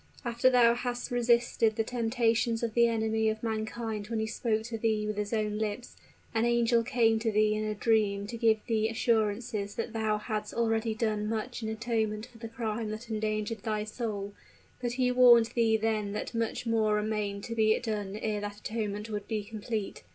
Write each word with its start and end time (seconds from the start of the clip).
After 0.25 0.49
thou 0.49 0.73
hadst 0.73 1.11
resisted 1.11 1.75
the 1.75 1.83
temptations 1.83 2.63
of 2.63 2.73
the 2.73 2.87
enemy 2.87 3.29
of 3.29 3.43
mankind 3.43 4.07
when 4.07 4.17
he 4.19 4.25
spoke 4.25 4.63
to 4.63 4.77
thee 4.79 5.05
with 5.05 5.15
his 5.15 5.31
own 5.31 5.59
lips, 5.59 5.95
an 6.33 6.43
angel 6.43 6.81
came 6.81 7.19
to 7.19 7.31
thee 7.31 7.53
in 7.53 7.63
a 7.65 7.75
dream 7.75 8.25
to 8.25 8.35
give 8.35 8.65
thee 8.65 8.89
assurance 8.89 9.51
that 9.51 9.93
thou 9.93 10.17
hadst 10.17 10.55
already 10.55 10.95
done 10.95 11.29
much 11.29 11.61
in 11.61 11.69
atonement 11.69 12.25
for 12.25 12.39
the 12.39 12.47
crime 12.47 12.89
that 12.89 13.11
endangered 13.11 13.61
thy 13.61 13.83
soul; 13.83 14.33
but 14.81 14.93
he 14.93 15.11
warned 15.11 15.51
thee 15.53 15.77
then 15.77 16.13
that 16.13 16.33
much 16.33 16.65
more 16.65 16.95
remained 16.95 17.43
to 17.43 17.53
be 17.53 17.77
done 17.79 18.15
ere 18.15 18.41
that 18.41 18.57
atonement 18.57 19.07
would 19.11 19.27
be 19.27 19.43
complete. 19.43 20.01